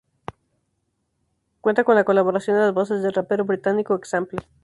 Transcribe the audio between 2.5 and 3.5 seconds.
en las voces, del rapero